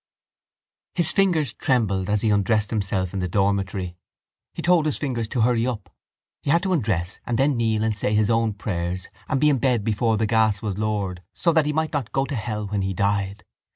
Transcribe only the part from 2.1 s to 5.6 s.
he undressed himself in the dormitory. He told his fingers to